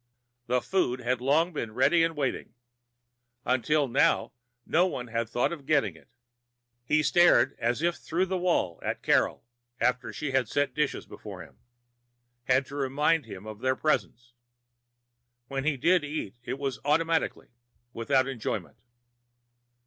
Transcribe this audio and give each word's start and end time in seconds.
The 0.47 0.61
food 0.63 1.01
had 1.01 1.21
long 1.21 1.53
been 1.53 1.75
ready 1.75 2.03
and 2.03 2.15
waiting. 2.17 2.55
Until 3.45 3.87
now, 3.87 4.33
no 4.65 4.87
one 4.87 5.09
had 5.09 5.29
thought 5.29 5.53
of 5.53 5.67
getting 5.67 5.95
it. 5.95 6.07
He 6.83 7.03
stared 7.03 7.55
as 7.59 7.83
if 7.83 7.97
through 7.97 8.25
the 8.25 8.37
wall 8.39 8.79
and 8.83 8.99
Carol, 9.03 9.45
after 9.79 10.11
she 10.11 10.31
had 10.31 10.49
set 10.49 10.69
the 10.69 10.81
dishes 10.81 11.05
before 11.05 11.43
him, 11.43 11.59
had 12.45 12.65
to 12.65 12.75
remind 12.75 13.25
him 13.27 13.45
of 13.45 13.59
their 13.59 13.75
presence. 13.75 14.33
When 15.49 15.65
he 15.65 15.77
did 15.77 16.03
eat, 16.03 16.33
it 16.41 16.57
was 16.57 16.79
automatically, 16.83 17.49
without 17.93 18.27
enjoyment. 18.27 18.77